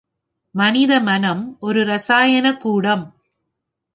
மனிதமனம் 0.55 1.57
ஒரு 1.59 1.83
ரசாயனக் 1.83 2.57
கூடம். 2.57 3.15